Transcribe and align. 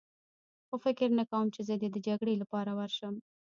خو 0.67 0.75
فکر 0.85 1.09
نه 1.19 1.23
کوم 1.29 1.45
چې 1.55 1.61
زه 1.67 1.73
دې 1.81 1.89
د 1.91 1.97
جګړې 2.07 2.33
لپاره 2.41 2.71
ورشم. 2.79 3.13